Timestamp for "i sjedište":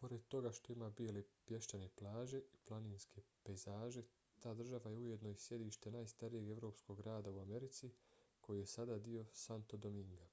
5.32-5.92